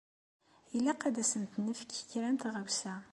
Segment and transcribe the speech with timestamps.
[0.77, 2.95] Ilaq ad asent-nefk kra n tɣawsa.